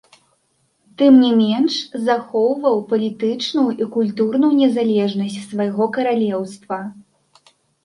[1.01, 1.73] Тым не менш,
[2.07, 6.83] захоўваў палітычную і культурную незалежнасць свайго каралеўства.